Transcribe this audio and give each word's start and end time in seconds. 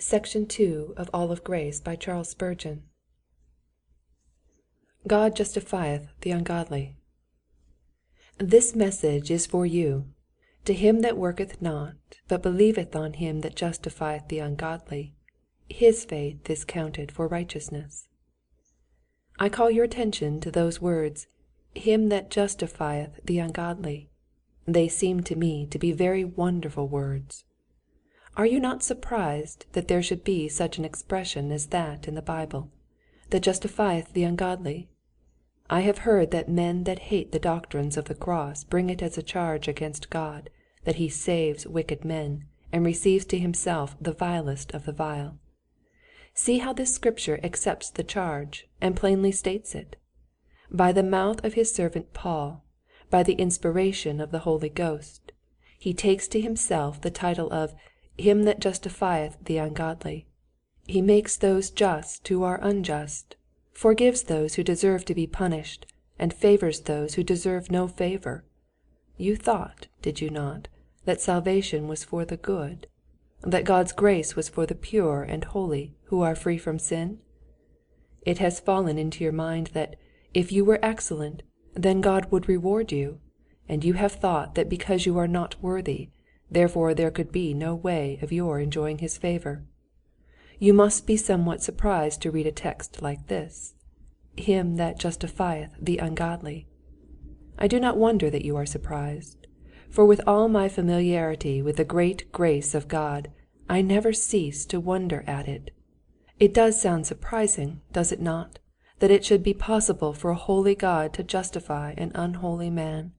Section 0.00 0.46
2 0.46 0.94
of 0.96 1.10
All 1.12 1.30
of 1.30 1.44
Grace, 1.44 1.78
by 1.78 1.94
Charles 1.94 2.30
Spurgeon. 2.30 2.84
God 5.06 5.36
justifieth 5.36 6.08
the 6.22 6.30
ungodly. 6.30 6.96
This 8.38 8.74
message 8.74 9.30
is 9.30 9.44
for 9.44 9.66
you, 9.66 10.06
to 10.64 10.72
him 10.72 11.00
that 11.00 11.18
worketh 11.18 11.60
not, 11.60 11.96
but 12.28 12.42
believeth 12.42 12.96
on 12.96 13.12
him 13.12 13.42
that 13.42 13.54
justifieth 13.54 14.28
the 14.28 14.38
ungodly, 14.38 15.14
his 15.68 16.06
faith 16.06 16.48
is 16.48 16.64
counted 16.64 17.12
for 17.12 17.28
righteousness. 17.28 18.08
I 19.38 19.50
call 19.50 19.70
your 19.70 19.84
attention 19.84 20.40
to 20.40 20.50
those 20.50 20.80
words, 20.80 21.26
him 21.74 22.08
that 22.08 22.30
justifieth 22.30 23.20
the 23.22 23.38
ungodly. 23.38 24.08
They 24.66 24.88
seem 24.88 25.22
to 25.24 25.36
me 25.36 25.66
to 25.66 25.78
be 25.78 25.92
very 25.92 26.24
wonderful 26.24 26.88
words. 26.88 27.44
Are 28.40 28.46
you 28.46 28.58
not 28.58 28.82
surprised 28.82 29.66
that 29.72 29.88
there 29.88 30.02
should 30.02 30.24
be 30.24 30.48
such 30.48 30.78
an 30.78 30.84
expression 30.86 31.52
as 31.52 31.66
that 31.66 32.08
in 32.08 32.14
the 32.14 32.22
Bible, 32.22 32.70
that 33.28 33.42
justifieth 33.42 34.14
the 34.14 34.22
ungodly? 34.22 34.88
I 35.68 35.80
have 35.80 35.98
heard 36.08 36.30
that 36.30 36.48
men 36.48 36.84
that 36.84 37.10
hate 37.10 37.32
the 37.32 37.38
doctrines 37.38 37.98
of 37.98 38.06
the 38.06 38.14
cross 38.14 38.64
bring 38.64 38.88
it 38.88 39.02
as 39.02 39.18
a 39.18 39.22
charge 39.22 39.68
against 39.68 40.08
God 40.08 40.48
that 40.84 40.96
he 40.96 41.10
saves 41.10 41.66
wicked 41.66 42.02
men, 42.02 42.46
and 42.72 42.82
receives 42.82 43.26
to 43.26 43.38
himself 43.38 43.94
the 44.00 44.14
vilest 44.14 44.72
of 44.72 44.86
the 44.86 44.92
vile. 44.92 45.38
See 46.32 46.60
how 46.60 46.72
this 46.72 46.94
Scripture 46.94 47.40
accepts 47.42 47.90
the 47.90 48.02
charge, 48.02 48.66
and 48.80 48.96
plainly 48.96 49.32
states 49.32 49.74
it. 49.74 49.96
By 50.70 50.92
the 50.92 51.02
mouth 51.02 51.44
of 51.44 51.52
his 51.52 51.74
servant 51.74 52.14
Paul, 52.14 52.64
by 53.10 53.22
the 53.22 53.34
inspiration 53.34 54.18
of 54.18 54.30
the 54.30 54.38
Holy 54.48 54.70
Ghost, 54.70 55.32
he 55.78 55.92
takes 55.92 56.26
to 56.28 56.40
himself 56.40 57.02
the 57.02 57.10
title 57.10 57.52
of 57.52 57.74
Him 58.20 58.44
that 58.44 58.60
justifieth 58.60 59.36
the 59.44 59.58
ungodly. 59.58 60.26
He 60.86 61.02
makes 61.02 61.36
those 61.36 61.70
just 61.70 62.26
who 62.28 62.42
are 62.42 62.60
unjust, 62.62 63.36
forgives 63.72 64.24
those 64.24 64.54
who 64.54 64.62
deserve 64.62 65.04
to 65.06 65.14
be 65.14 65.26
punished, 65.26 65.86
and 66.18 66.34
favors 66.34 66.82
those 66.82 67.14
who 67.14 67.22
deserve 67.22 67.70
no 67.70 67.88
favor. 67.88 68.44
You 69.16 69.36
thought, 69.36 69.88
did 70.02 70.20
you 70.20 70.30
not, 70.30 70.68
that 71.04 71.20
salvation 71.20 71.88
was 71.88 72.04
for 72.04 72.24
the 72.24 72.36
good? 72.36 72.86
that 73.42 73.64
God's 73.64 73.92
grace 73.92 74.36
was 74.36 74.48
for 74.48 74.66
the 74.66 74.74
pure 74.74 75.22
and 75.22 75.44
holy 75.44 75.94
who 76.04 76.20
are 76.20 76.34
free 76.34 76.58
from 76.58 76.78
sin? 76.78 77.18
It 78.22 78.38
has 78.38 78.60
fallen 78.60 78.98
into 78.98 79.24
your 79.24 79.32
mind 79.32 79.68
that 79.68 79.96
if 80.34 80.52
you 80.52 80.64
were 80.64 80.78
excellent, 80.82 81.42
then 81.74 82.00
God 82.00 82.30
would 82.30 82.48
reward 82.48 82.92
you, 82.92 83.20
and 83.68 83.84
you 83.84 83.94
have 83.94 84.12
thought 84.12 84.54
that 84.56 84.68
because 84.68 85.06
you 85.06 85.16
are 85.16 85.28
not 85.28 85.62
worthy, 85.62 86.10
therefore 86.50 86.94
there 86.94 87.10
could 87.10 87.30
be 87.30 87.54
no 87.54 87.74
way 87.74 88.18
of 88.22 88.32
your 88.32 88.60
enjoying 88.60 88.98
his 88.98 89.16
favor. 89.16 89.64
You 90.58 90.74
must 90.74 91.06
be 91.06 91.16
somewhat 91.16 91.62
surprised 91.62 92.20
to 92.22 92.30
read 92.30 92.46
a 92.46 92.52
text 92.52 93.00
like 93.00 93.28
this, 93.28 93.74
Him 94.36 94.76
that 94.76 94.98
justifieth 94.98 95.72
the 95.80 95.98
ungodly. 95.98 96.68
I 97.58 97.66
do 97.66 97.80
not 97.80 97.96
wonder 97.96 98.30
that 98.30 98.44
you 98.44 98.56
are 98.56 98.66
surprised 98.66 99.40
for 99.90 100.06
with 100.06 100.20
all 100.26 100.48
my 100.48 100.68
familiarity 100.68 101.60
with 101.60 101.76
the 101.76 101.84
great 101.84 102.30
grace 102.30 102.74
of 102.74 102.88
God, 102.88 103.30
I 103.68 103.82
never 103.82 104.12
cease 104.12 104.64
to 104.66 104.80
wonder 104.80 105.24
at 105.26 105.48
it. 105.48 105.72
It 106.38 106.54
does 106.54 106.80
sound 106.80 107.06
surprising, 107.06 107.82
does 107.92 108.12
it 108.12 108.20
not, 108.20 108.60
that 109.00 109.10
it 109.10 109.24
should 109.24 109.42
be 109.42 109.52
possible 109.52 110.12
for 110.12 110.30
a 110.30 110.36
holy 110.36 110.74
God 110.74 111.12
to 111.14 111.24
justify 111.24 111.94
an 111.98 112.12
unholy 112.14 112.70
man? 112.70 113.12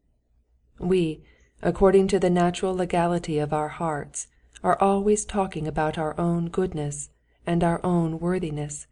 We, 0.80 1.24
according 1.62 2.08
to 2.08 2.20
the 2.20 2.30
natural 2.30 2.74
legality 2.74 3.38
of 3.40 3.54
our 3.54 3.70
hearts, 3.70 4.28
are 4.64 4.80
always 4.82 5.26
talking 5.26 5.68
about 5.68 5.98
our 5.98 6.20
own 6.20 6.48
goodness 6.48 7.10
and 7.46 7.64
our 7.64 7.84
own 7.84 8.20
worthiness, 8.20 8.88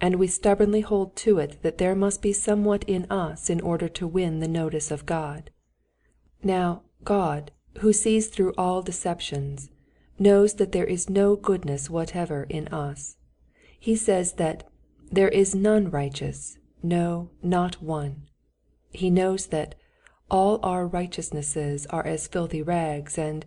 and 0.00 0.16
we 0.16 0.26
stubbornly 0.26 0.80
hold 0.80 1.14
to 1.14 1.38
it 1.38 1.62
that 1.62 1.78
there 1.78 1.94
must 1.94 2.22
be 2.22 2.32
somewhat 2.32 2.84
in 2.84 3.06
us 3.10 3.50
in 3.50 3.60
order 3.60 3.88
to 3.88 4.06
win 4.06 4.40
the 4.40 4.48
notice 4.48 4.90
of 4.90 5.06
God. 5.06 5.50
Now 6.42 6.82
God, 7.04 7.50
who 7.78 7.92
sees 7.92 8.28
through 8.28 8.54
all 8.56 8.82
deceptions, 8.82 9.70
knows 10.18 10.54
that 10.54 10.72
there 10.72 10.84
is 10.84 11.08
no 11.08 11.36
goodness 11.36 11.88
whatever 11.88 12.44
in 12.48 12.68
us. 12.68 13.16
He 13.78 13.96
says 13.96 14.34
that 14.34 14.68
there 15.10 15.28
is 15.28 15.54
none 15.54 15.90
righteous, 15.90 16.58
no, 16.82 17.30
not 17.42 17.82
one. 17.82 18.22
He 18.90 19.10
knows 19.10 19.46
that 19.46 19.74
all 20.30 20.60
our 20.62 20.86
righteousnesses 20.86 21.86
are 21.86 22.06
as 22.06 22.28
filthy 22.28 22.62
rags, 22.62 23.18
and 23.18 23.44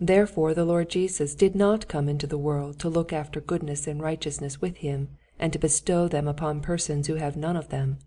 therefore 0.00 0.54
the 0.54 0.64
Lord 0.64 0.90
Jesus 0.90 1.34
did 1.34 1.54
not 1.54 1.88
come 1.88 2.08
into 2.08 2.26
the 2.26 2.38
world 2.38 2.78
to 2.80 2.88
look 2.88 3.12
after 3.12 3.40
goodness 3.40 3.86
and 3.86 4.02
righteousness 4.02 4.60
with 4.60 4.78
him, 4.78 5.08
and 5.38 5.52
to 5.52 5.58
bestow 5.58 6.08
them 6.08 6.28
upon 6.28 6.60
persons 6.60 7.06
who 7.06 7.14
have 7.14 7.36
none 7.36 7.56
of 7.56 7.68
them. 7.68 7.98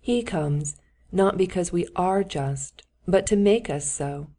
He 0.00 0.22
comes, 0.22 0.76
not 1.12 1.36
because 1.36 1.72
we 1.72 1.86
are 1.96 2.24
just, 2.24 2.82
but 3.06 3.26
to 3.26 3.36
make 3.36 3.68
us 3.68 3.90
so. 3.90 4.30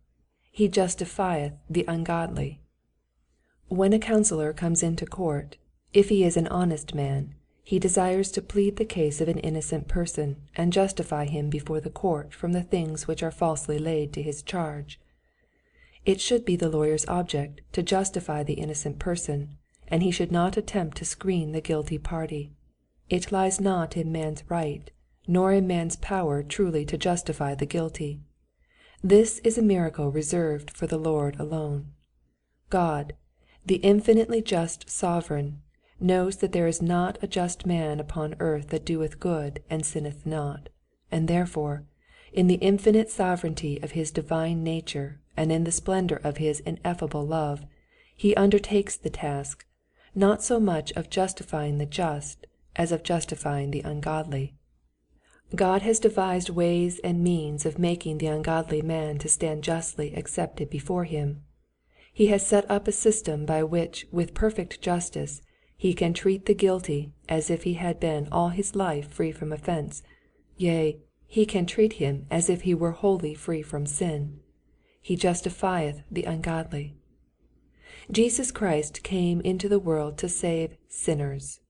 He 0.52 0.68
justifieth 0.68 1.54
the 1.70 1.86
ungodly. 1.88 2.62
When 3.68 3.94
a 3.94 4.00
counsellor 4.00 4.54
comes 4.54 4.84
into 4.84 5.06
court, 5.06 5.58
if 5.94 6.10
he 6.10 6.24
is 6.24 6.38
an 6.38 6.48
honest 6.48 6.94
man, 6.94 7.36
he 7.64 7.80
desires 7.80 8.32
to 8.32 8.42
plead 8.42 8.76
the 8.76 8.86
case 8.86 9.22
of 9.22 9.28
an 9.28 9.40
innocent 9.40 9.88
person, 9.88 10.38
and 10.56 10.74
justify 10.74 11.26
him 11.26 11.50
before 11.50 11.80
the 11.80 11.90
court 11.90 12.34
from 12.34 12.54
the 12.54 12.64
things 12.64 13.08
which 13.08 13.22
are 13.22 13.32
falsely 13.32 13.78
laid 13.78 14.12
to 14.12 14.22
his 14.22 14.42
charge. 14.42 15.00
It 16.06 16.20
should 16.20 16.46
be 16.46 16.56
the 16.56 16.70
lawyer's 16.70 17.08
object 17.08 17.62
to 17.74 17.84
justify 17.84 18.44
the 18.44 18.56
innocent 18.56 18.98
person, 18.98 19.58
and 19.88 20.02
he 20.02 20.12
should 20.12 20.32
not 20.32 20.58
attempt 20.58 20.98
to 20.98 21.06
screen 21.06 21.52
the 21.52 21.62
guilty 21.62 21.98
party. 21.98 22.52
It 23.10 23.32
lies 23.32 23.60
not 23.60 23.96
in 23.96 24.12
man's 24.12 24.44
right, 24.50 24.90
nor 25.28 25.54
in 25.54 25.68
man's 25.68 25.98
power 25.98 26.42
truly 26.42 26.86
to 26.86 26.98
justify 26.98 27.54
the 27.54 27.66
guilty. 27.66 28.22
This 29.04 29.40
is 29.40 29.58
a 29.58 29.62
miracle 29.62 30.12
reserved 30.12 30.72
for 30.72 30.88
the 30.88 30.98
Lord 30.98 31.40
alone. 31.40 31.92
God, 32.70 33.14
the 33.66 33.76
infinitely 33.76 34.42
just 34.42 34.90
sovereign, 34.90 35.62
knows 36.02 36.38
that 36.38 36.52
there 36.52 36.68
is 36.68 36.82
not 36.82 37.18
a 37.22 37.28
just 37.28 37.66
man 37.66 38.00
upon 38.00 38.36
earth 38.40 38.70
that 38.70 38.86
doeth 38.86 39.20
good 39.20 39.62
and 39.70 39.86
sinneth 39.86 40.26
not, 40.26 40.70
and 41.12 41.28
therefore, 41.28 41.86
in 42.34 42.48
the 42.48 42.56
infinite 42.56 43.10
sovereignty 43.10 43.80
of 43.84 43.92
his 43.92 44.12
divine 44.12 44.64
nature 44.64 45.20
and 45.36 45.52
in 45.52 45.64
the 45.64 45.72
splendor 45.72 46.20
of 46.24 46.38
his 46.38 46.60
ineffable 46.62 47.26
love, 47.26 47.66
he 48.16 48.36
undertakes 48.36 48.98
the 48.98 49.10
task, 49.10 49.66
not 50.16 50.44
so 50.44 50.60
much 50.60 50.92
of 50.94 51.10
justifying 51.10 51.78
the 51.78 51.86
just 51.86 52.48
as 52.76 52.92
of 52.92 53.04
justifying 53.04 53.72
the 53.72 53.82
ungodly. 53.82 54.54
God 55.56 55.82
has 55.82 56.00
devised 56.00 56.50
ways 56.50 57.00
and 57.00 57.24
means 57.24 57.66
of 57.66 57.78
making 57.78 58.20
the 58.20 58.28
ungodly 58.28 58.82
man 58.82 59.18
to 59.18 59.28
stand 59.28 59.64
justly 59.64 60.14
accepted 60.16 60.70
before 60.70 61.04
him. 61.04 61.44
He 62.14 62.28
has 62.28 62.46
set 62.46 62.70
up 62.70 62.88
a 62.88 62.94
system 62.94 63.46
by 63.46 63.64
which 63.64 64.08
with 64.12 64.34
perfect 64.34 64.82
justice 64.82 65.42
he 65.82 65.96
can 65.96 66.14
treat 66.14 66.46
the 66.46 66.54
guilty 66.54 67.12
as 67.28 67.50
if 67.50 67.64
he 67.64 67.74
had 67.74 68.00
been 68.00 68.28
all 68.32 68.50
his 68.50 68.76
life 68.76 69.12
free 69.12 69.32
from 69.32 69.52
offense, 69.52 70.04
yea, 70.56 70.96
he 71.26 71.44
can 71.44 71.66
treat 71.66 71.94
him 71.94 72.28
as 72.30 72.52
if 72.52 72.62
he 72.62 72.76
were 72.76 72.92
wholly 72.92 73.34
free 73.34 73.64
from 73.64 73.88
sin. 73.88 74.40
He 75.02 75.16
justifieth 75.16 76.04
the 76.12 76.26
ungodly. 76.26 76.94
Jesus 78.12 78.52
Christ 78.52 79.02
came 79.02 79.42
into 79.42 79.68
the 79.68 79.80
world 79.80 80.20
to 80.20 80.30
save 80.30 80.78
sinners. 80.88 81.62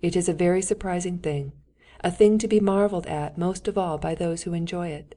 It 0.00 0.14
is 0.14 0.28
a 0.28 0.32
very 0.32 0.62
surprising 0.62 1.18
thing 1.18 1.50
a 2.04 2.12
thing 2.12 2.38
to 2.38 2.46
be 2.46 2.60
marvelled 2.60 3.08
at 3.08 3.36
most 3.36 3.66
of 3.66 3.76
all 3.76 3.98
by 3.98 4.14
those 4.14 4.44
who 4.44 4.54
enjoy 4.54 4.90
it. 4.90 5.16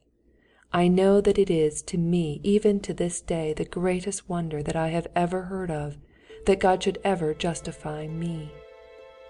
I 0.74 0.88
know 0.88 1.22
that 1.22 1.38
it 1.38 1.52
is 1.52 1.84
to 1.84 1.98
me 2.00 2.42
even 2.42 2.80
to 2.80 2.94
this 2.96 3.22
day 3.22 3.54
the 3.54 3.66
greatest 3.66 4.28
wonder 4.28 4.64
that 4.64 4.76
I 4.76 4.88
have 4.88 5.06
ever 5.16 5.44
heard 5.44 5.70
of, 5.70 6.00
that 6.46 6.60
God 6.60 6.84
should 6.84 7.00
ever 7.04 7.34
justify 7.34 8.08
me. 8.08 8.52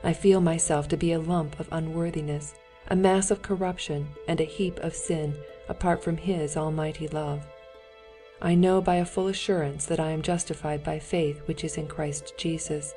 I 0.03 0.13
feel 0.13 0.41
myself 0.41 0.87
to 0.89 0.97
be 0.97 1.11
a 1.11 1.19
lump 1.19 1.59
of 1.59 1.67
unworthiness, 1.71 2.55
a 2.87 2.95
mass 2.95 3.29
of 3.31 3.41
corruption, 3.41 4.09
and 4.27 4.39
a 4.39 4.45
heap 4.45 4.79
of 4.79 4.95
sin, 4.95 5.35
apart 5.69 6.03
from 6.03 6.17
His 6.17 6.57
almighty 6.57 7.07
love. 7.07 7.45
I 8.41 8.55
know 8.55 8.81
by 8.81 8.95
a 8.95 9.05
full 9.05 9.27
assurance 9.27 9.85
that 9.85 9.99
I 9.99 10.09
am 10.09 10.23
justified 10.23 10.83
by 10.83 10.97
faith 10.97 11.41
which 11.45 11.63
is 11.63 11.77
in 11.77 11.87
Christ 11.87 12.33
Jesus, 12.37 12.93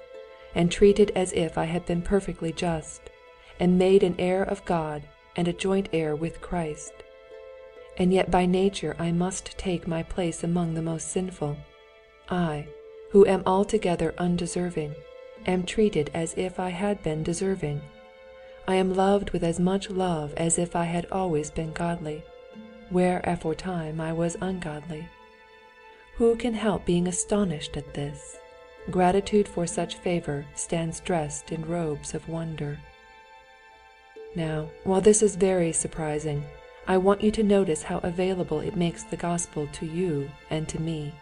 and 0.54 0.72
treated 0.72 1.12
as 1.14 1.32
if 1.34 1.58
I 1.58 1.64
had 1.64 1.84
been 1.84 2.00
perfectly 2.00 2.52
just, 2.52 3.10
and 3.60 3.78
made 3.78 4.02
an 4.02 4.14
heir 4.18 4.42
of 4.42 4.64
God 4.64 5.02
and 5.36 5.46
a 5.46 5.52
joint 5.52 5.88
heir 5.92 6.16
with 6.16 6.40
Christ. 6.40 6.92
And 7.98 8.12
yet 8.12 8.30
by 8.30 8.46
nature 8.46 8.96
I 8.98 9.12
must 9.12 9.58
take 9.58 9.86
my 9.86 10.02
place 10.02 10.42
among 10.42 10.74
the 10.74 10.82
most 10.82 11.10
sinful. 11.10 11.56
I, 12.28 12.68
who 13.14 13.24
am 13.26 13.44
altogether 13.46 14.12
undeserving, 14.18 14.92
am 15.46 15.62
treated 15.62 16.10
as 16.12 16.34
if 16.36 16.58
I 16.58 16.70
had 16.70 17.00
been 17.04 17.22
deserving. 17.22 17.80
I 18.66 18.74
am 18.74 18.92
loved 18.92 19.30
with 19.30 19.44
as 19.44 19.60
much 19.60 19.88
love 19.88 20.34
as 20.36 20.58
if 20.58 20.74
I 20.74 20.82
had 20.86 21.06
always 21.12 21.48
been 21.48 21.72
godly, 21.72 22.24
where 22.90 23.20
aforetime 23.22 24.00
I 24.00 24.12
was 24.12 24.36
ungodly. 24.40 25.08
Who 26.16 26.34
can 26.34 26.54
help 26.54 26.84
being 26.84 27.06
astonished 27.06 27.76
at 27.76 27.94
this? 27.94 28.36
Gratitude 28.90 29.46
for 29.46 29.64
such 29.64 29.94
favor 29.94 30.44
stands 30.56 30.98
dressed 30.98 31.52
in 31.52 31.64
robes 31.66 32.14
of 32.14 32.28
wonder. 32.28 32.80
Now, 34.34 34.70
while 34.82 35.00
this 35.00 35.22
is 35.22 35.36
very 35.36 35.72
surprising, 35.72 36.42
I 36.88 36.96
want 36.96 37.22
you 37.22 37.30
to 37.30 37.44
notice 37.44 37.84
how 37.84 37.98
available 37.98 38.58
it 38.58 38.74
makes 38.74 39.04
the 39.04 39.16
gospel 39.16 39.68
to 39.74 39.86
you 39.86 40.28
and 40.50 40.68
to 40.68 40.80
me. 40.80 41.14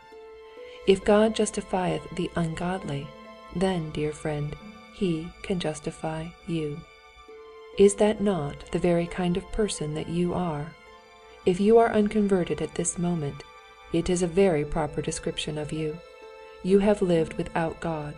If 0.86 1.04
God 1.04 1.34
justifieth 1.34 2.02
the 2.16 2.30
ungodly, 2.34 3.06
then, 3.54 3.90
dear 3.90 4.12
friend, 4.12 4.56
he 4.94 5.28
can 5.42 5.60
justify 5.60 6.28
you. 6.46 6.80
Is 7.78 7.94
that 7.96 8.20
not 8.20 8.70
the 8.72 8.78
very 8.78 9.06
kind 9.06 9.36
of 9.36 9.52
person 9.52 9.94
that 9.94 10.08
you 10.08 10.34
are? 10.34 10.74
If 11.46 11.60
you 11.60 11.78
are 11.78 11.92
unconverted 11.92 12.60
at 12.60 12.74
this 12.74 12.98
moment, 12.98 13.42
it 13.92 14.10
is 14.10 14.22
a 14.22 14.26
very 14.26 14.64
proper 14.64 15.02
description 15.02 15.56
of 15.56 15.72
you. 15.72 15.98
You 16.62 16.78
have 16.80 17.02
lived 17.02 17.34
without 17.34 17.80
God. 17.80 18.14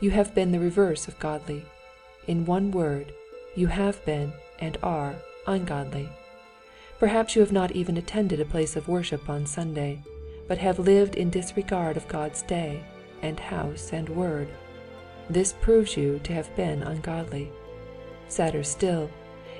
You 0.00 0.10
have 0.10 0.34
been 0.34 0.52
the 0.52 0.60
reverse 0.60 1.08
of 1.08 1.18
godly. 1.18 1.64
In 2.26 2.46
one 2.46 2.70
word, 2.70 3.12
you 3.54 3.66
have 3.66 4.04
been 4.04 4.32
and 4.58 4.78
are 4.82 5.14
ungodly. 5.46 6.08
Perhaps 6.98 7.34
you 7.34 7.40
have 7.40 7.52
not 7.52 7.72
even 7.72 7.96
attended 7.96 8.40
a 8.40 8.44
place 8.44 8.76
of 8.76 8.88
worship 8.88 9.28
on 9.28 9.46
Sunday, 9.46 10.02
but 10.50 10.58
have 10.58 10.80
lived 10.80 11.14
in 11.14 11.30
disregard 11.30 11.96
of 11.96 12.08
God's 12.08 12.42
day, 12.42 12.82
and 13.22 13.38
house, 13.38 13.92
and 13.92 14.08
word. 14.08 14.48
This 15.28 15.52
proves 15.52 15.96
you 15.96 16.18
to 16.24 16.32
have 16.32 16.52
been 16.56 16.82
ungodly. 16.82 17.52
Sadder 18.26 18.64
still, 18.64 19.08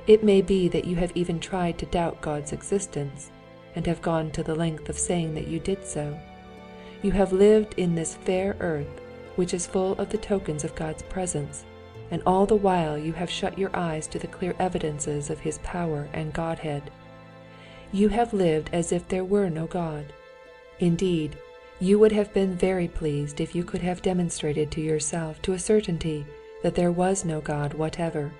it 0.08 0.24
may 0.24 0.42
be 0.42 0.66
that 0.66 0.86
you 0.86 0.96
have 0.96 1.12
even 1.14 1.38
tried 1.38 1.78
to 1.78 1.86
doubt 1.86 2.20
God's 2.20 2.52
existence, 2.52 3.30
and 3.76 3.86
have 3.86 4.02
gone 4.02 4.32
to 4.32 4.42
the 4.42 4.56
length 4.56 4.88
of 4.88 4.98
saying 4.98 5.32
that 5.34 5.46
you 5.46 5.60
did 5.60 5.86
so. 5.86 6.18
You 7.02 7.12
have 7.12 7.32
lived 7.32 7.74
in 7.76 7.94
this 7.94 8.16
fair 8.16 8.56
earth, 8.58 9.00
which 9.36 9.54
is 9.54 9.68
full 9.68 9.92
of 9.92 10.10
the 10.10 10.18
tokens 10.18 10.64
of 10.64 10.74
God's 10.74 11.04
presence, 11.04 11.66
and 12.10 12.20
all 12.26 12.46
the 12.46 12.56
while 12.56 12.98
you 12.98 13.12
have 13.12 13.30
shut 13.30 13.56
your 13.56 13.70
eyes 13.74 14.08
to 14.08 14.18
the 14.18 14.26
clear 14.26 14.56
evidences 14.58 15.30
of 15.30 15.38
His 15.38 15.58
power 15.58 16.08
and 16.12 16.32
Godhead. 16.32 16.90
You 17.92 18.08
have 18.08 18.34
lived 18.34 18.70
as 18.72 18.90
if 18.90 19.06
there 19.06 19.24
were 19.24 19.50
no 19.50 19.68
God. 19.68 20.12
Indeed, 20.80 21.36
you 21.78 21.98
would 21.98 22.12
have 22.12 22.32
been 22.32 22.56
very 22.56 22.88
pleased 22.88 23.40
if 23.40 23.54
you 23.54 23.64
could 23.64 23.82
have 23.82 24.02
demonstrated 24.02 24.70
to 24.72 24.80
yourself 24.80 25.40
to 25.42 25.52
a 25.52 25.58
certainty 25.58 26.26
that 26.62 26.74
there 26.74 26.90
was 26.90 27.24
no 27.24 27.40
God 27.40 27.74
whatever. 27.74 28.32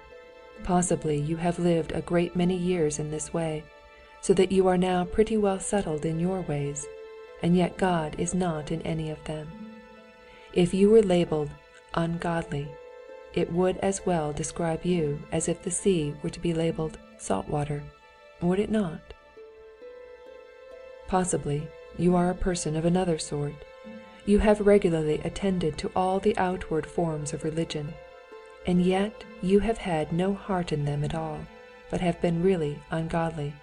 Possibly 0.64 1.18
you 1.18 1.36
have 1.36 1.58
lived 1.58 1.92
a 1.92 2.00
great 2.00 2.34
many 2.34 2.56
years 2.56 2.98
in 2.98 3.10
this 3.10 3.32
way, 3.32 3.62
so 4.22 4.32
that 4.34 4.52
you 4.52 4.66
are 4.68 4.78
now 4.78 5.04
pretty 5.04 5.36
well 5.36 5.60
settled 5.60 6.04
in 6.04 6.18
your 6.18 6.40
ways, 6.42 6.86
and 7.42 7.56
yet 7.56 7.76
God 7.76 8.16
is 8.18 8.34
not 8.34 8.72
in 8.72 8.82
any 8.82 9.10
of 9.10 9.22
them. 9.24 9.48
If 10.54 10.72
you 10.74 10.90
were 10.90 11.02
labeled 11.02 11.50
ungodly, 11.94 12.68
it 13.34 13.52
would 13.52 13.76
as 13.78 14.04
well 14.04 14.32
describe 14.32 14.84
you 14.84 15.22
as 15.30 15.48
if 15.48 15.62
the 15.62 15.70
sea 15.70 16.14
were 16.22 16.30
to 16.30 16.40
be 16.40 16.54
labeled 16.54 16.98
salt 17.18 17.48
water, 17.48 17.82
would 18.40 18.58
it 18.58 18.70
not? 18.70 19.00
Possibly 21.06 21.68
you 22.00 22.16
are 22.16 22.30
a 22.30 22.34
person 22.34 22.74
of 22.74 22.84
another 22.84 23.18
sort. 23.18 23.54
You 24.26 24.38
have 24.38 24.60
regularly 24.60 25.20
attended 25.22 25.78
to 25.78 25.92
all 25.94 26.18
the 26.18 26.36
outward 26.36 26.86
forms 26.86 27.32
of 27.32 27.44
religion 27.44 27.94
and 28.66 28.84
yet 28.84 29.24
you 29.42 29.60
have 29.60 29.78
had 29.78 30.12
no 30.12 30.34
heart 30.34 30.72
in 30.72 30.84
them 30.84 31.02
at 31.04 31.14
all, 31.14 31.40
but 31.90 32.00
have 32.00 32.20
been 32.20 32.42
really 32.42 32.78
ungodly. 32.90 33.54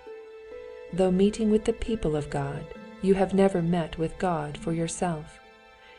Though 0.92 1.12
meeting 1.12 1.51
with 1.51 1.66
the 1.66 1.74
people 1.74 2.16
of 2.16 2.30
God, 2.30 2.66
you 3.01 3.13
have 3.13 3.34
never 3.34 3.62
met 3.62 3.98
with 3.98 4.18
God 4.18 4.57
for 4.57 4.74
yourself. 4.74 5.39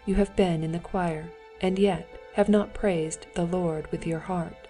You 0.04 0.16
have 0.16 0.34
been 0.34 0.64
in 0.64 0.72
the 0.72 0.78
choir, 0.78 1.30
and 1.60 1.78
yet 1.78 2.08
have 2.34 2.48
not 2.48 2.74
praised 2.74 3.26
the 3.34 3.44
Lord 3.44 3.90
with 3.92 4.06
your 4.06 4.20
heart. 4.20 4.68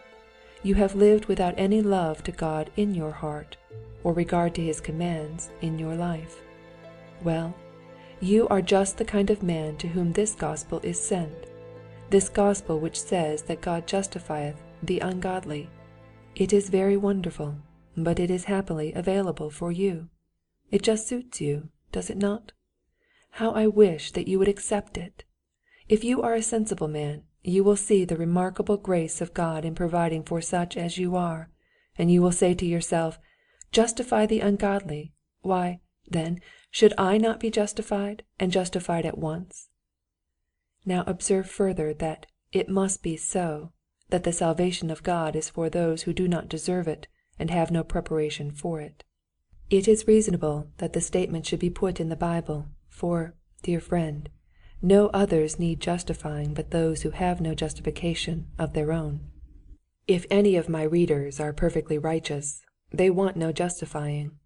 You 0.63 0.75
have 0.75 0.95
lived 0.95 1.27
without 1.27 1.55
any 1.57 1.81
love 1.81 2.23
to 2.25 2.33
God 2.33 2.71
in 2.77 2.95
your 2.95 3.13
heart, 3.13 3.57
or 4.03 4.13
regard 4.13 4.55
to 4.57 4.63
his 4.63 4.81
commands 4.81 5.51
in 5.63 5.79
your 5.79 5.95
life. 5.95 6.43
Well, 7.23 7.55
you 8.21 8.49
are 8.49 8.63
just 8.63 8.97
the 8.97 9.05
kind 9.05 9.31
of 9.31 9.43
man 9.43 9.77
to 9.79 9.89
whom 9.89 10.13
this 10.13 10.35
gospel 10.35 10.81
is 10.83 11.01
sent 11.01 11.49
this 12.11 12.29
gospel 12.29 12.81
which 12.81 13.01
says 13.01 13.43
that 13.43 13.61
God 13.61 13.87
justifieth 13.87 14.57
the 14.83 15.01
ungodly. 15.01 15.69
It 16.35 16.53
is 16.53 16.71
very 16.71 16.97
wonderful, 16.97 17.57
but 17.97 18.19
it 18.19 18.31
is 18.31 18.45
happily 18.45 18.93
available 18.95 19.51
for 19.51 19.71
you. 19.71 20.09
It 20.71 20.83
just 20.83 21.07
suits 21.07 21.41
you, 21.41 21.69
does 21.93 22.09
it 22.09 22.17
not? 22.17 22.53
How 23.33 23.51
I 23.53 23.67
wish 23.67 24.13
that 24.13 24.29
you 24.29 24.39
would 24.39 24.49
accept 24.49 24.97
it! 24.97 25.25
If 25.89 26.03
you 26.03 26.23
are 26.23 26.35
a 26.35 26.43
sensible 26.43 26.89
man, 26.89 27.25
you 27.43 27.63
will 27.63 27.77
see 27.77 28.05
the 28.05 28.17
remarkable 28.17 28.77
grace 28.77 29.21
of 29.21 29.35
God 29.35 29.65
in 29.65 29.75
providing 29.75 30.23
for 30.23 30.41
such 30.41 30.77
as 30.77 30.99
you 30.99 31.15
are, 31.15 31.51
and 31.97 32.11
you 32.11 32.23
will 32.23 32.33
say 32.33 32.55
to 32.55 32.67
yourself, 32.67 33.19
Justify 33.71 34.25
the 34.25 34.41
ungodly! 34.41 35.13
Why, 35.43 35.81
then, 36.07 36.41
should 36.71 36.93
I 36.99 37.19
not 37.19 37.41
be 37.41 37.51
justified, 37.51 38.25
and 38.39 38.53
justified 38.53 39.07
at 39.07 39.19
once? 39.19 39.69
Now 40.85 41.05
observe 41.07 41.51
further 41.51 41.95
that 41.95 42.27
it 42.53 42.69
must 42.69 43.03
be 43.03 43.17
so, 43.17 43.73
that 44.11 44.25
the 44.25 44.33
salvation 44.33 44.91
of 44.91 45.03
God 45.03 45.37
is 45.37 45.51
for 45.51 45.69
those 45.69 46.03
who 46.03 46.13
do 46.13 46.29
not 46.29 46.49
deserve 46.49 46.89
it 46.89 47.09
and 47.39 47.51
have 47.51 47.71
no 47.71 47.85
preparation 47.85 48.51
for 48.51 48.81
it. 48.81 49.05
It 49.71 49.87
is 49.87 50.07
reasonable 50.07 50.71
that 50.79 50.95
the 50.95 51.01
statement 51.01 51.47
should 51.47 51.61
be 51.61 51.71
put 51.71 52.01
in 52.01 52.09
the 52.09 52.17
Bible, 52.17 52.67
for, 52.89 53.35
dear 53.63 53.81
friend, 53.81 54.31
no 54.81 55.09
others 55.09 55.59
need 55.59 55.81
justifying 55.81 56.55
but 56.55 56.71
those 56.71 57.03
who 57.03 57.11
have 57.11 57.41
no 57.41 57.55
justification 57.55 58.49
of 58.59 58.73
their 58.73 58.93
own. 58.93 59.21
If 60.07 60.25
any 60.31 60.57
of 60.57 60.71
my 60.71 60.85
readers 60.85 61.39
are 61.39 61.53
perfectly 61.53 61.99
righteous, 61.99 62.63
they 62.91 63.11
want 63.11 63.37
no 63.37 63.53
justifying. 63.53 64.38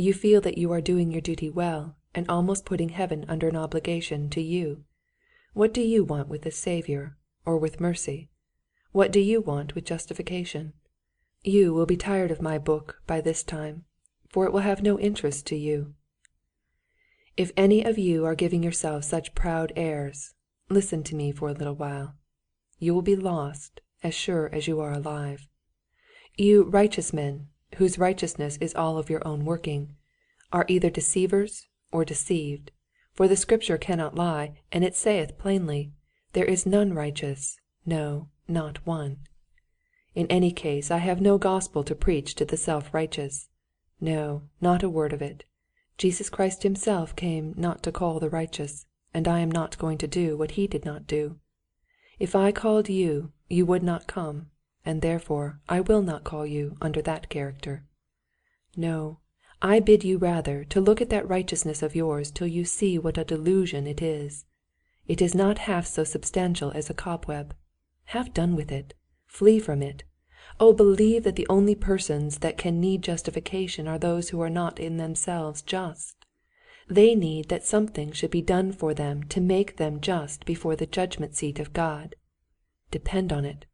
You 0.00 0.14
feel 0.14 0.40
that 0.40 0.56
you 0.56 0.72
are 0.72 0.80
doing 0.80 1.10
your 1.10 1.20
duty 1.20 1.50
well 1.50 1.98
and 2.14 2.24
almost 2.26 2.64
putting 2.64 2.88
heaven 2.88 3.26
under 3.28 3.48
an 3.48 3.56
obligation 3.56 4.30
to 4.30 4.40
you. 4.40 4.84
What 5.52 5.74
do 5.74 5.82
you 5.82 6.04
want 6.04 6.26
with 6.26 6.46
a 6.46 6.50
Saviour, 6.50 7.18
or 7.44 7.58
with 7.58 7.82
mercy? 7.82 8.30
What 8.92 9.12
do 9.12 9.20
you 9.20 9.42
want 9.42 9.74
with 9.74 9.84
justification? 9.84 10.72
You 11.42 11.74
will 11.74 11.84
be 11.84 11.98
tired 11.98 12.30
of 12.30 12.40
my 12.40 12.56
book 12.56 13.02
by 13.06 13.20
this 13.20 13.42
time, 13.42 13.84
for 14.30 14.46
it 14.46 14.54
will 14.54 14.60
have 14.60 14.82
no 14.82 14.98
interest 14.98 15.46
to 15.48 15.56
you. 15.56 15.92
If 17.36 17.52
any 17.54 17.84
of 17.84 17.98
you 17.98 18.24
are 18.24 18.34
giving 18.34 18.62
yourselves 18.62 19.06
such 19.06 19.34
proud 19.34 19.70
airs, 19.76 20.32
listen 20.70 21.02
to 21.04 21.14
me 21.14 21.30
for 21.30 21.50
a 21.50 21.52
little 21.52 21.76
while. 21.76 22.14
You 22.78 22.94
will 22.94 23.02
be 23.02 23.16
lost 23.16 23.82
as 24.02 24.14
sure 24.14 24.48
as 24.50 24.66
you 24.66 24.80
are 24.80 24.94
alive. 24.94 25.46
You 26.38 26.62
righteous 26.62 27.12
men, 27.12 27.48
whose 27.76 27.98
righteousness 27.98 28.56
is 28.60 28.74
all 28.74 28.98
of 28.98 29.10
your 29.10 29.26
own 29.26 29.44
working, 29.44 29.94
are 30.52 30.64
either 30.68 30.90
deceivers 30.90 31.68
or 31.92 32.04
deceived. 32.04 32.70
For 33.12 33.28
the 33.28 33.36
Scripture 33.36 33.78
cannot 33.78 34.14
lie, 34.14 34.60
and 34.72 34.84
it 34.84 34.94
saith 34.94 35.38
plainly, 35.38 35.92
There 36.32 36.44
is 36.44 36.66
none 36.66 36.94
righteous, 36.94 37.58
no, 37.86 38.28
not 38.48 38.84
one. 38.86 39.18
In 40.14 40.26
any 40.26 40.50
case 40.52 40.90
I 40.90 40.98
have 40.98 41.20
no 41.20 41.38
gospel 41.38 41.84
to 41.84 41.94
preach 41.94 42.34
to 42.36 42.44
the 42.44 42.56
self 42.56 42.92
righteous. 42.92 43.48
No, 44.00 44.42
not 44.60 44.82
a 44.82 44.88
word 44.88 45.12
of 45.12 45.22
it. 45.22 45.44
Jesus 45.98 46.30
Christ 46.30 46.62
himself 46.62 47.14
came 47.14 47.54
not 47.56 47.82
to 47.82 47.92
call 47.92 48.18
the 48.18 48.30
righteous, 48.30 48.86
and 49.12 49.28
I 49.28 49.40
am 49.40 49.50
not 49.50 49.78
going 49.78 49.98
to 49.98 50.06
do 50.06 50.36
what 50.36 50.52
he 50.52 50.66
did 50.66 50.84
not 50.84 51.06
do. 51.06 51.38
If 52.18 52.34
I 52.34 52.52
called 52.52 52.88
you, 52.88 53.32
you 53.48 53.66
would 53.66 53.82
not 53.82 54.06
come, 54.06 54.50
and 54.84 55.02
therefore 55.02 55.60
I 55.68 55.80
will 55.80 56.02
not 56.02 56.24
call 56.24 56.46
you 56.46 56.76
under 56.80 57.02
that 57.02 57.28
character. 57.28 57.84
No, 58.76 59.18
I 59.62 59.80
bid 59.80 60.04
you 60.04 60.16
rather 60.16 60.64
to 60.64 60.80
look 60.80 61.00
at 61.00 61.10
that 61.10 61.28
righteousness 61.28 61.82
of 61.82 61.94
yours 61.94 62.30
till 62.30 62.46
you 62.46 62.64
see 62.64 62.98
what 62.98 63.18
a 63.18 63.24
delusion 63.24 63.86
it 63.86 64.00
is. 64.00 64.46
It 65.06 65.20
is 65.20 65.34
not 65.34 65.58
half 65.58 65.86
so 65.86 66.04
substantial 66.04 66.70
as 66.70 66.88
a 66.88 66.94
cobweb. 66.94 67.54
Have 68.04 68.32
done 68.32 68.56
with 68.56 68.72
it. 68.72 68.94
Flee 69.26 69.58
from 69.58 69.82
it. 69.82 70.04
Oh, 70.58 70.72
believe 70.72 71.24
that 71.24 71.36
the 71.36 71.46
only 71.48 71.74
persons 71.74 72.38
that 72.38 72.58
can 72.58 72.80
need 72.80 73.02
justification 73.02 73.86
are 73.86 73.98
those 73.98 74.30
who 74.30 74.40
are 74.40 74.50
not 74.50 74.78
in 74.78 74.96
themselves 74.96 75.62
just. 75.62 76.16
They 76.88 77.14
need 77.14 77.48
that 77.50 77.64
something 77.64 78.12
should 78.12 78.30
be 78.30 78.42
done 78.42 78.72
for 78.72 78.94
them 78.94 79.22
to 79.24 79.40
make 79.40 79.76
them 79.76 80.00
just 80.00 80.44
before 80.44 80.74
the 80.74 80.86
judgment 80.86 81.36
seat 81.36 81.60
of 81.60 81.72
God. 81.72 82.16
Depend 82.90 83.32
on 83.32 83.44
it, 83.44 83.66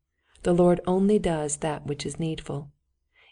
the 0.46 0.54
Lord 0.54 0.80
only 0.86 1.18
does 1.18 1.56
that 1.56 1.86
which 1.86 2.06
is 2.06 2.20
needful. 2.20 2.70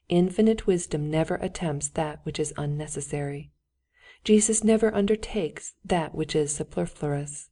Infinite 0.08 0.66
wisdom 0.66 1.08
never 1.08 1.36
attempts 1.36 1.86
that 1.90 2.18
which 2.24 2.40
is 2.40 2.52
unnecessary. 2.56 3.52
Jesus 4.24 4.64
never 4.64 4.92
undertakes 4.92 5.74
that 5.84 6.12
which 6.12 6.34
is 6.34 6.52
superfluous. 6.52 7.50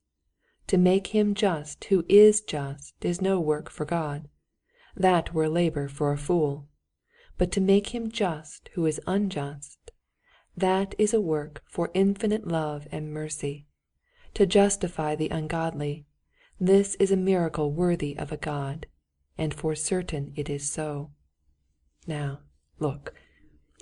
To 0.66 0.76
make 0.76 1.14
him 1.14 1.36
just 1.36 1.84
who 1.84 2.04
is 2.08 2.40
just 2.40 2.96
is 3.04 3.20
no 3.20 3.38
work 3.38 3.70
for 3.70 3.84
God. 3.84 4.26
That 4.96 5.32
were 5.32 5.48
labor 5.48 5.86
for 5.86 6.10
a 6.10 6.18
fool. 6.18 6.66
But 7.38 7.52
to 7.52 7.60
make 7.60 7.94
him 7.94 8.10
just 8.10 8.68
who 8.74 8.84
is 8.84 9.00
unjust, 9.06 9.92
that 10.56 10.96
is 10.98 11.14
a 11.14 11.20
work 11.20 11.62
for 11.68 11.92
infinite 11.94 12.48
love 12.48 12.88
and 12.90 13.14
mercy. 13.14 13.68
To 14.34 14.44
justify 14.44 15.14
the 15.14 15.28
ungodly, 15.28 16.08
This 16.58 16.96
is 16.96 17.12
a 17.12 17.16
miracle 17.16 17.70
worthy 17.70 18.18
of 18.18 18.32
a 18.32 18.36
God, 18.36 18.86
and 19.38 19.54
for 19.54 19.74
certain 19.74 20.32
it 20.36 20.48
is 20.50 20.70
so. 20.70 21.10
Now, 22.06 22.40
look. 22.78 23.14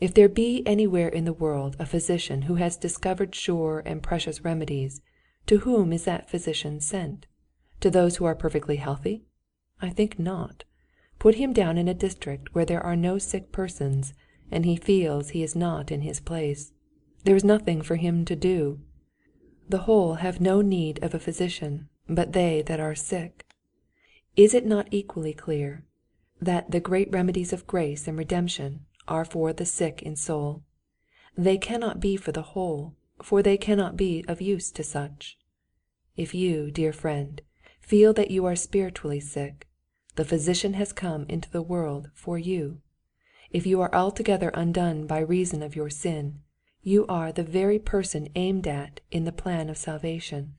If 0.01 0.15
there 0.15 0.29
be 0.29 0.63
anywhere 0.67 1.09
in 1.09 1.25
the 1.25 1.33
world 1.33 1.77
a 1.79 1.87
physician 1.87 2.43
who 2.43 2.55
has 2.55 2.77
discovered 2.77 3.35
sure 3.35 3.83
and 3.85 4.03
precious 4.03 4.45
remedies, 4.45 5.01
to 5.47 5.59
whom 5.59 5.93
is 5.93 6.05
that 6.05 6.31
physician 6.31 6.81
sent? 6.81 7.27
To 7.81 7.91
those 7.91 8.17
who 8.17 8.25
are 8.25 8.35
perfectly 8.35 8.77
healthy? 8.77 9.25
I 9.81 9.91
think 9.91 10.19
not. 10.19 10.65
Put 11.19 11.35
him 11.35 11.53
down 11.53 11.77
in 11.77 11.89
a 11.89 11.95
district 11.95 12.55
where 12.55 12.65
there 12.65 12.83
are 12.83 12.97
no 12.97 13.19
sick 13.19 13.53
persons, 13.53 14.15
and 14.51 14.65
he 14.65 14.77
feels 14.77 15.31
he 15.31 15.43
is 15.43 15.55
not 15.55 15.91
in 15.91 16.01
his 16.01 16.21
place. 16.21 16.73
There 17.25 17.37
is 17.37 17.45
nothing 17.45 17.83
for 17.83 17.97
him 17.97 18.25
to 18.25 18.37
do. 18.37 18.81
The 19.69 19.79
whole 19.79 20.15
have 20.15 20.41
no 20.41 20.63
need 20.63 21.03
of 21.03 21.15
a 21.15 21.21
physician, 21.21 21.89
but 22.09 22.33
they 22.33 22.63
that 22.63 22.81
are 22.81 22.95
sick. 22.95 23.45
Is 24.37 24.55
it 24.55 24.65
not 24.65 24.89
equally 24.91 25.35
clear, 25.35 25.85
that 26.41 26.71
the 26.71 26.81
great 26.81 27.11
remedies 27.13 27.53
of 27.53 27.67
grace 27.67 28.07
and 28.07 28.17
redemption 28.17 28.87
are 29.09 29.25
for 29.25 29.53
the 29.53 29.67
sick 29.67 30.03
in 30.03 30.17
soul? 30.17 30.63
They 31.37 31.59
cannot 31.59 32.01
be 32.01 32.17
for 32.17 32.33
the 32.33 32.43
whole, 32.43 32.95
for 33.23 33.43
they 33.43 33.57
cannot 33.57 33.97
be 33.97 34.25
of 34.29 34.41
use 34.41 34.71
to 34.73 34.85
such. 34.85 35.39
If 36.17 36.35
you, 36.35 36.71
dear 36.71 36.93
friend, 36.93 37.41
feel 37.81 38.13
that 38.15 38.31
you 38.31 38.45
are 38.47 38.57
spiritually 38.57 39.21
sick, 39.21 39.67
the 40.17 40.25
Physician 40.25 40.75
has 40.75 40.93
come 40.93 41.27
into 41.29 41.51
the 41.51 41.63
world 41.63 42.11
for 42.15 42.39
you. 42.39 42.81
If 43.51 43.67
you 43.67 43.81
are 43.81 43.95
altogether 43.95 44.51
undone 44.55 45.07
by 45.07 45.21
reason 45.21 45.63
of 45.63 45.75
your 45.75 45.91
sin, 45.91 46.41
you 46.83 47.07
are 47.09 47.33
the 47.33 47.43
very 47.43 47.79
person 47.79 48.29
aimed 48.35 48.67
at 48.67 49.01
in 49.11 49.25
the 49.25 49.33
plan 49.33 49.69
of 49.69 49.77
salvation. 49.77 50.55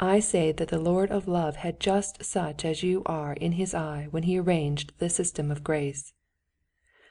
I 0.00 0.20
say 0.20 0.52
that 0.52 0.68
the 0.68 0.78
Lord 0.78 1.10
of 1.10 1.26
love 1.26 1.56
had 1.56 1.80
just 1.80 2.24
such 2.24 2.64
as 2.64 2.84
you 2.84 3.02
are 3.06 3.32
in 3.32 3.52
his 3.52 3.74
eye 3.74 4.06
when 4.10 4.22
he 4.22 4.38
arranged 4.38 4.92
the 4.98 5.10
system 5.10 5.50
of 5.50 5.64
grace. 5.64 6.12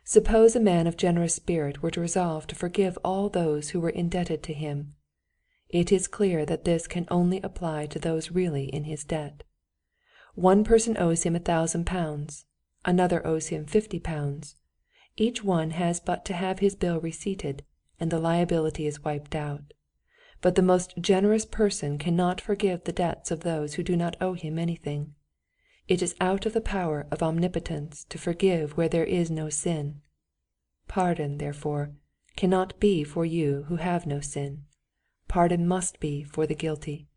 Suppose 0.06 0.56
a 0.56 0.62
man 0.62 0.88
of 0.88 0.96
generous 0.96 1.34
spirit 1.34 1.84
were 1.84 1.91
to 1.91 2.00
resolve 2.00 2.48
to 2.48 2.56
forgive 2.56 2.98
all 3.03 3.27
those 3.27 3.72
who 3.72 3.82
were 3.82 3.89
indebted 3.89 4.41
to 4.44 4.53
him. 4.53 4.96
It 5.67 5.91
is 5.91 6.08
clear 6.08 6.46
that 6.46 6.63
this 6.63 6.88
can 6.88 7.06
only 7.12 7.41
apply 7.41 7.88
to 7.88 8.00
those 8.00 8.32
really 8.32 8.74
in 8.74 8.86
his 8.86 9.03
debt. 9.03 9.44
One 10.34 10.63
person 10.63 10.96
owes 10.98 11.24
him 11.24 11.36
a 11.36 11.39
thousand 11.39 11.86
pounds, 11.86 12.46
another 12.86 13.25
owes 13.27 13.48
him 13.48 13.65
fifty 13.65 14.00
pounds. 14.00 14.56
Each 15.17 15.44
one 15.44 15.72
has 15.72 16.00
but 16.00 16.24
to 16.25 16.34
have 16.34 16.60
his 16.60 16.75
bill 16.75 17.01
receipted, 17.01 17.65
and 18.00 18.12
the 18.12 18.20
liability 18.20 18.88
is 18.88 19.03
wiped 19.03 19.36
out. 19.36 19.74
But 20.41 20.56
the 20.56 20.62
most 20.62 20.94
generous 21.00 21.46
person 21.46 21.98
cannot 21.98 22.39
forgive 22.39 22.84
the 22.84 22.91
debts 22.91 23.32
of 23.32 23.41
those 23.41 23.74
who 23.74 23.84
do 23.84 23.96
not 23.96 24.15
owe 24.22 24.34
him 24.34 24.60
anything. 24.60 25.15
It 25.88 26.01
is 26.01 26.15
out 26.20 26.46
of 26.46 26.53
the 26.53 26.62
power 26.62 27.08
of 27.12 27.24
omnipotence 27.24 28.06
to 28.10 28.17
forgive 28.17 28.75
where 28.75 28.89
there 28.89 29.06
is 29.06 29.32
no 29.32 29.50
sin. 29.50 30.01
Pardon, 30.88 31.38
therefore, 31.38 31.91
cannot 32.36 32.79
be 32.79 33.03
for 33.03 33.25
you 33.25 33.65
who 33.67 33.77
have 33.77 34.06
no 34.06 34.20
sin. 34.20 34.65
Pardon 35.27 35.67
must 35.67 36.00
be 36.00 36.24
for 36.24 36.46
the 36.46 36.56
guilty. 36.56 37.08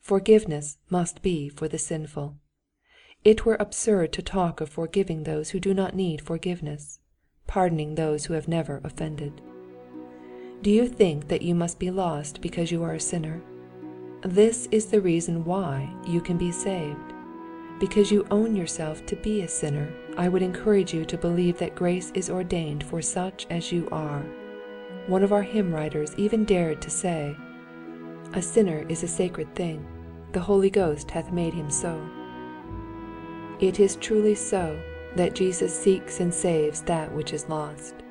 Forgiveness 0.00 0.78
must 0.88 1.22
be 1.22 1.48
for 1.48 1.68
the 1.68 1.78
sinful. 1.78 2.38
It 3.24 3.44
were 3.44 3.56
absurd 3.60 4.12
to 4.14 4.22
talk 4.22 4.60
of 4.60 4.68
forgiving 4.68 5.22
those 5.22 5.50
who 5.50 5.60
do 5.60 5.72
not 5.74 5.94
need 5.94 6.20
forgiveness, 6.20 6.98
pardoning 7.46 7.94
those 7.94 8.24
who 8.24 8.34
have 8.34 8.48
never 8.48 8.80
offended. 8.82 9.40
Do 10.62 10.70
you 10.70 10.86
think 10.86 11.26
that 11.26 11.42
you 11.42 11.56
must 11.56 11.80
be 11.80 11.90
lost 11.90 12.40
because 12.40 12.70
you 12.70 12.84
are 12.84 12.94
a 12.94 13.00
sinner? 13.00 13.42
This 14.22 14.68
is 14.70 14.86
the 14.86 15.00
reason 15.00 15.44
why 15.44 15.92
you 16.06 16.20
can 16.20 16.38
be 16.38 16.52
saved. 16.52 17.12
Because 17.80 18.12
you 18.12 18.24
own 18.30 18.54
yourself 18.54 19.04
to 19.06 19.16
be 19.16 19.42
a 19.42 19.48
sinner, 19.48 19.92
I 20.16 20.28
would 20.28 20.40
encourage 20.40 20.94
you 20.94 21.04
to 21.06 21.18
believe 21.18 21.58
that 21.58 21.74
grace 21.74 22.12
is 22.14 22.30
ordained 22.30 22.84
for 22.84 23.02
such 23.02 23.44
as 23.50 23.72
you 23.72 23.88
are. 23.90 24.24
One 25.08 25.24
of 25.24 25.32
our 25.32 25.42
hymn 25.42 25.74
writers 25.74 26.14
even 26.16 26.44
dared 26.44 26.80
to 26.82 26.90
say, 26.90 27.36
A 28.34 28.40
sinner 28.40 28.86
is 28.88 29.02
a 29.02 29.08
sacred 29.08 29.52
thing, 29.56 29.84
the 30.30 30.38
Holy 30.38 30.70
Ghost 30.70 31.10
hath 31.10 31.32
made 31.32 31.54
him 31.54 31.70
so. 31.70 32.00
It 33.58 33.80
is 33.80 33.96
truly 33.96 34.36
so 34.36 34.80
that 35.16 35.34
Jesus 35.34 35.76
seeks 35.76 36.20
and 36.20 36.32
saves 36.32 36.82
that 36.82 37.12
which 37.12 37.32
is 37.32 37.48
lost. 37.48 38.01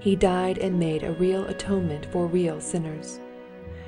He 0.00 0.14
died 0.14 0.58
and 0.58 0.78
made 0.78 1.02
a 1.02 1.12
real 1.12 1.46
atonement 1.46 2.06
for 2.06 2.26
real 2.26 2.60
sinners. 2.60 3.20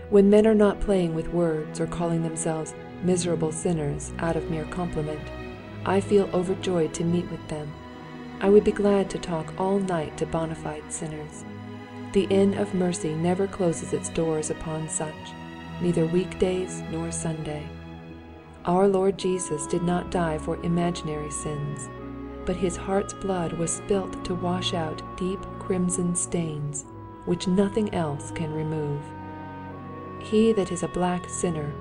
When 0.09 0.29
men 0.29 0.47
are 0.47 0.55
not 0.55 0.81
playing 0.81 1.15
with 1.15 1.29
words 1.29 1.81
or 1.81 1.87
calling 1.87 2.23
themselves 2.23 2.75
miserable 3.03 3.53
sinners 3.53 4.13
out 4.19 4.37
of 4.37 4.51
mere 4.51 4.65
compliment, 4.65 5.21
I 5.87 6.01
feel 6.01 6.29
overjoyed 6.35 6.93
to 6.95 7.05
meet 7.05 7.31
with 7.31 7.47
them. 7.49 7.73
I 8.41 8.49
would 8.49 8.65
be 8.65 8.73
glad 8.73 9.09
to 9.11 9.19
talk 9.19 9.55
all 9.59 9.79
night 9.79 10.17
to 10.19 10.27
bona 10.27 10.55
fide 10.55 10.93
sinners. 10.93 11.45
The 12.13 12.25
Inn 12.25 12.55
of 12.55 12.75
Mercy 12.75 13.15
never 13.15 13.47
closes 13.47 13.93
its 13.93 14.09
doors 14.09 14.51
upon 14.51 14.89
such, 14.89 15.15
neither 15.81 16.07
weekdays 16.07 16.83
nor 16.91 17.13
Sunday. 17.13 17.65
Our 18.65 18.89
Lord 18.89 19.17
Jesus 19.17 19.67
did 19.69 19.83
not 19.83 20.11
die 20.11 20.39
for 20.39 20.63
imaginary 20.65 21.31
sins, 21.31 21.89
but 22.45 22.57
his 22.57 22.77
heart's 22.77 23.15
blood 23.15 23.53
was 23.55 23.73
spilt 23.73 24.25
to 24.25 24.35
wash 24.35 24.75
out 24.75 25.03
deep 25.17 25.41
crimson 25.59 26.15
stains, 26.15 26.85
which 27.25 27.47
nothing 27.47 27.93
else 27.95 28.31
can 28.31 28.53
remove. 28.53 29.03
He 30.21 30.53
that 30.53 30.73
is 30.73 30.83
a 30.83 30.89
black 30.89 31.29
sinner, 31.29 31.73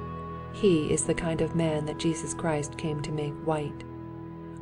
he 0.54 0.92
is 0.92 1.06
the 1.06 1.14
kind 1.14 1.42
of 1.42 1.56
man 1.56 1.86
that 1.86 2.00
Jesus 2.00 2.34
Christ 2.34 2.78
came 2.78 3.02
to 3.02 3.12
make 3.12 3.34
white. 3.46 3.84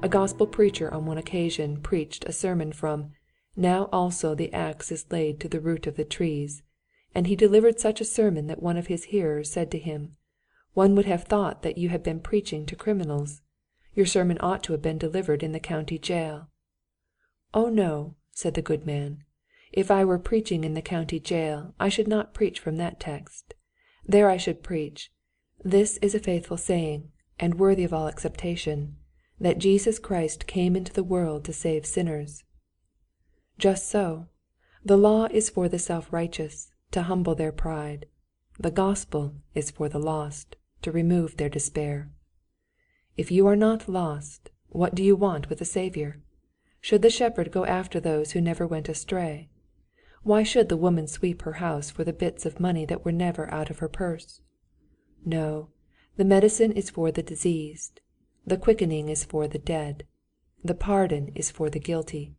A 0.01 0.09
gospel 0.09 0.45
preacher 0.45 0.93
on 0.93 1.05
one 1.05 1.17
occasion 1.17 1.81
preached 1.81 2.25
a 2.25 2.33
sermon 2.33 2.71
from 2.71 3.11
Now 3.55 3.89
also 3.91 4.35
the 4.35 4.53
axe 4.53 4.91
is 4.91 5.05
laid 5.09 5.39
to 5.39 5.49
the 5.49 5.59
root 5.59 5.87
of 5.87 5.95
the 5.95 6.05
trees, 6.05 6.61
and 7.15 7.25
he 7.25 7.35
delivered 7.35 7.79
such 7.79 7.99
a 7.99 8.05
sermon 8.05 8.47
that 8.47 8.61
one 8.61 8.77
of 8.77 8.87
his 8.87 9.05
hearers 9.05 9.51
said 9.51 9.71
to 9.71 9.79
him, 9.79 10.15
one 10.73 10.93
would 10.93 11.05
have 11.05 11.23
thought 11.23 11.63
that 11.63 11.79
you 11.79 11.89
had 11.89 12.03
been 12.03 12.19
preaching 12.19 12.63
to 12.67 12.75
criminals. 12.75 13.41
Your 13.97 14.05
sermon 14.05 14.37
ought 14.41 14.61
to 14.65 14.73
have 14.73 14.81
been 14.83 14.99
delivered 14.99 15.41
in 15.41 15.53
the 15.53 15.59
county 15.59 15.97
jail. 15.97 16.49
Oh 17.51 17.69
no, 17.69 18.13
said 18.29 18.53
the 18.53 18.61
good 18.61 18.85
man. 18.85 19.23
If 19.73 19.89
I 19.89 20.05
were 20.05 20.19
preaching 20.19 20.63
in 20.63 20.75
the 20.75 20.83
county 20.83 21.19
jail, 21.19 21.73
I 21.79 21.89
should 21.89 22.07
not 22.07 22.35
preach 22.35 22.59
from 22.59 22.77
that 22.77 22.99
text. 22.99 23.55
There 24.05 24.29
I 24.29 24.37
should 24.37 24.61
preach, 24.61 25.11
This 25.65 25.97
is 25.97 26.13
a 26.13 26.19
faithful 26.19 26.57
saying, 26.57 27.09
and 27.39 27.55
worthy 27.55 27.83
of 27.83 27.91
all 27.91 28.07
acceptation, 28.07 28.97
that 29.39 29.57
Jesus 29.57 29.97
Christ 29.97 30.45
came 30.45 30.75
into 30.75 30.93
the 30.93 31.03
world 31.03 31.43
to 31.45 31.51
save 31.51 31.83
sinners. 31.87 32.43
Just 33.57 33.89
so. 33.89 34.27
The 34.85 34.95
law 34.95 35.25
is 35.31 35.49
for 35.49 35.67
the 35.67 35.79
self 35.79 36.13
righteous, 36.13 36.69
to 36.91 37.01
humble 37.01 37.33
their 37.33 37.51
pride. 37.51 38.05
The 38.59 38.69
gospel 38.69 39.37
is 39.55 39.71
for 39.71 39.89
the 39.89 39.97
lost, 39.97 40.55
to 40.83 40.91
remove 40.91 41.37
their 41.37 41.49
despair. 41.49 42.11
If 43.17 43.31
you 43.31 43.47
are 43.47 43.55
not 43.55 43.89
lost, 43.89 44.51
what 44.69 44.93
do 44.93 45.03
you 45.03 45.15
want 45.15 45.49
with 45.49 45.59
a 45.59 45.65
Saviour? 45.65 46.21
Should 46.81 47.01
the 47.01 47.09
shepherd 47.09 47.51
go 47.51 47.65
after 47.65 47.99
those 47.99 48.31
who 48.31 48.41
never 48.41 48.67
went 48.67 48.89
astray? 48.89 49.49
Why 50.21 50.43
should 50.43 50.69
the 50.69 50.77
woman 50.77 51.07
sweep 51.07 51.41
her 51.41 51.53
house 51.53 51.89
for 51.89 52.03
the 52.03 52.13
bits 52.13 52.45
of 52.45 52.59
money 52.59 52.85
that 52.85 53.03
were 53.03 53.11
never 53.11 53.51
out 53.51 53.71
of 53.71 53.79
her 53.79 53.89
purse? 53.89 54.41
No, 55.25 55.69
the 56.15 56.25
medicine 56.25 56.71
is 56.71 56.91
for 56.91 57.11
the 57.11 57.23
diseased, 57.23 58.01
the 58.45 58.55
quickening 58.55 59.09
is 59.09 59.23
for 59.23 59.47
the 59.47 59.57
dead, 59.57 60.05
the 60.63 60.75
pardon 60.75 61.31
is 61.33 61.49
for 61.49 61.71
the 61.71 61.79
guilty, 61.79 62.35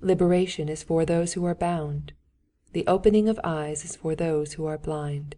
liberation 0.00 0.68
is 0.68 0.82
for 0.82 1.04
those 1.04 1.34
who 1.34 1.44
are 1.44 1.54
bound, 1.54 2.14
the 2.72 2.86
opening 2.88 3.28
of 3.28 3.38
eyes 3.44 3.84
is 3.84 3.94
for 3.94 4.16
those 4.16 4.54
who 4.54 4.66
are 4.66 4.78
blind. 4.78 5.36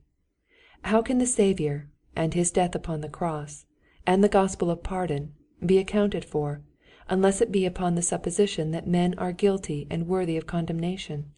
How 0.85 1.03
can 1.03 1.19
the 1.19 1.27
Saviour, 1.27 1.91
and 2.17 2.33
his 2.33 2.51
death 2.51 2.75
upon 2.75 3.03
the 3.03 3.09
cross, 3.11 3.67
and 4.07 4.23
the 4.23 4.29
gospel 4.29 4.71
of 4.71 4.83
pardon, 4.83 5.35
be 5.65 5.79
accounted 5.79 6.25
for, 6.25 6.63
unless 7.09 7.41
it 7.41 7.53
be 7.53 7.67
upon 7.67 7.95
the 7.95 8.03
supposition 8.03 8.71
that 8.71 8.87
men 8.87 9.15
are 9.19 9.33
guilty 9.33 9.87
and 9.91 10.09
worthy 10.09 10.37
of 10.37 10.47
condemnation. 10.47 11.33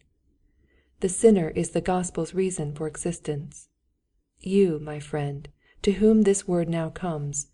The 1.01 1.09
sinner 1.09 1.49
is 1.49 1.71
the 1.71 1.81
gospel's 1.81 2.33
reason 2.33 2.73
for 2.73 2.87
existence. 2.87 3.69
You, 4.39 4.79
my 4.79 4.99
friend, 4.99 5.49
to 5.81 5.93
whom 5.93 6.21
this 6.21 6.47
word 6.47 6.69
now 6.69 6.89
comes, 6.89 7.47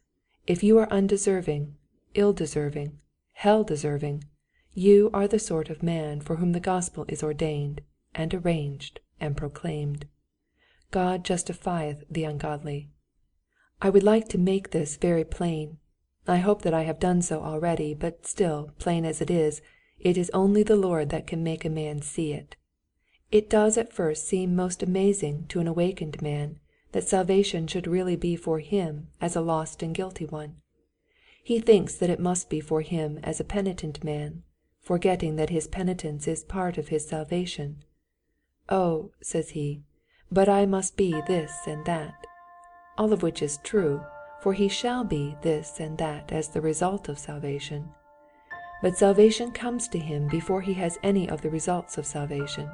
if 0.47 0.63
you 0.63 0.77
are 0.77 0.91
undeserving, 0.91 1.75
ill 2.13 2.33
deserving, 2.33 2.99
hell 3.33 3.63
deserving, 3.63 4.23
you 4.73 5.09
are 5.13 5.27
the 5.27 5.39
sort 5.39 5.69
of 5.69 5.83
man 5.83 6.21
for 6.21 6.37
whom 6.37 6.53
the 6.53 6.59
gospel 6.59 7.05
is 7.07 7.23
ordained, 7.23 7.81
and 8.15 8.33
arranged, 8.33 8.99
and 9.19 9.35
proclaimed. 9.35 10.05
God 10.91 11.23
justifieth 11.23 12.03
the 12.09 12.23
ungodly. 12.23 12.89
I 13.81 13.89
would 13.89 14.03
like 14.03 14.27
to 14.29 14.37
make 14.37 14.69
this 14.69 14.95
very 14.95 15.23
plain. 15.23 15.77
I 16.27 16.37
hope 16.37 16.61
that 16.61 16.73
I 16.73 16.83
have 16.83 16.99
done 16.99 17.23
so 17.23 17.41
already, 17.41 17.95
but 17.95 18.27
still, 18.27 18.71
plain 18.77 19.05
as 19.05 19.21
it 19.21 19.31
is, 19.31 19.61
it 19.99 20.17
is 20.17 20.29
only 20.35 20.61
the 20.61 20.75
Lord 20.75 21.09
that 21.09 21.25
can 21.25 21.43
make 21.43 21.65
a 21.65 21.69
man 21.69 22.01
see 22.01 22.31
it. 22.31 22.55
It 23.31 23.49
does 23.49 23.77
at 23.77 23.93
first 23.93 24.27
seem 24.27 24.55
most 24.55 24.83
amazing 24.83 25.45
to 25.47 25.59
an 25.59 25.67
awakened 25.67 26.21
man 26.21 26.59
that 26.91 27.07
salvation 27.07 27.65
should 27.65 27.87
really 27.87 28.15
be 28.15 28.35
for 28.35 28.59
him 28.59 29.07
as 29.19 29.35
a 29.35 29.41
lost 29.41 29.81
and 29.81 29.95
guilty 29.95 30.25
one. 30.25 30.57
He 31.43 31.59
thinks 31.59 31.95
that 31.95 32.09
it 32.09 32.19
must 32.19 32.49
be 32.49 32.59
for 32.59 32.81
him 32.81 33.19
as 33.23 33.39
a 33.39 33.45
penitent 33.45 34.03
man, 34.03 34.43
forgetting 34.79 35.37
that 35.37 35.49
his 35.49 35.67
penitence 35.67 36.27
is 36.27 36.43
part 36.43 36.77
of 36.77 36.89
his 36.89 37.07
salvation. 37.07 37.83
Oh, 38.69 39.11
says 39.21 39.49
he, 39.49 39.81
but 40.31 40.47
I 40.47 40.67
must 40.67 40.97
be 40.97 41.19
this 41.27 41.51
and 41.65 41.83
that. 41.85 42.27
All 43.01 43.13
of 43.13 43.23
which 43.23 43.41
is 43.41 43.57
true, 43.63 44.05
for 44.41 44.53
he 44.53 44.67
shall 44.67 45.03
be 45.03 45.35
this 45.41 45.79
and 45.79 45.97
that 45.97 46.31
as 46.31 46.49
the 46.49 46.61
result 46.61 47.09
of 47.09 47.17
salvation. 47.17 47.89
But 48.83 48.95
salvation 48.95 49.51
comes 49.51 49.87
to 49.87 49.97
him 49.97 50.27
before 50.27 50.61
he 50.61 50.73
has 50.73 50.99
any 51.01 51.27
of 51.27 51.41
the 51.41 51.49
results 51.49 51.97
of 51.97 52.05
salvation. 52.05 52.69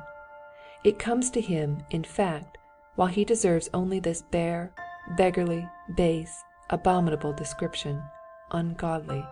It 0.83 0.99
comes 0.99 1.29
to 1.29 1.39
him, 1.39 1.81
in 1.91 2.03
fact, 2.03 2.57
while 2.95 3.07
he 3.07 3.23
deserves 3.23 3.69
only 3.73 4.01
this 4.01 4.21
bare, 4.21 4.73
beggarly, 5.15 5.65
base, 5.95 6.43
abominable 6.69 7.31
description 7.31 8.03
ungodly. 8.51 9.25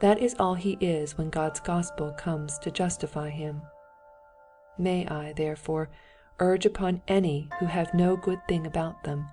That 0.00 0.18
is 0.18 0.34
all 0.40 0.54
he 0.54 0.76
is 0.80 1.16
when 1.16 1.30
God's 1.30 1.60
gospel 1.60 2.10
comes 2.18 2.58
to 2.58 2.72
justify 2.72 3.30
him. 3.30 3.62
May 4.76 5.06
I, 5.06 5.34
therefore, 5.34 5.88
urge 6.40 6.66
upon 6.66 7.00
any 7.06 7.48
who 7.60 7.66
have 7.66 7.94
no 7.94 8.16
good 8.16 8.40
thing 8.48 8.66
about 8.66 9.04
them, 9.04 9.28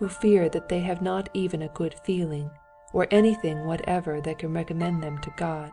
who 0.00 0.08
fear 0.08 0.48
that 0.48 0.70
they 0.70 0.80
have 0.80 1.02
not 1.02 1.28
even 1.34 1.60
a 1.60 1.68
good 1.68 1.94
feeling, 2.02 2.50
or 2.94 3.06
anything 3.10 3.66
whatever 3.66 4.18
that 4.22 4.38
can 4.38 4.52
recommend 4.52 5.02
them 5.02 5.18
to 5.18 5.30
God, 5.36 5.70